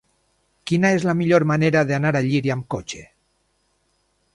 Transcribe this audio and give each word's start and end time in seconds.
Quina 0.71 0.91
és 1.01 1.05
la 1.09 1.15
millor 1.19 1.47
manera 1.53 1.85
d'anar 1.93 2.15
a 2.21 2.25
Llíria 2.31 2.59
amb 2.59 2.69
cotxe? 2.77 3.07